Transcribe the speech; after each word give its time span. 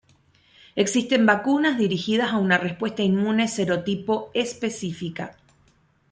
Existen 0.75 1.27
vacunas 1.27 1.77
dirigidas 1.77 2.31
a 2.33 2.39
una 2.39 2.57
respuesta 2.57 3.03
inmune 3.03 3.47
serotipo 3.47 4.31
específica. 4.33 5.37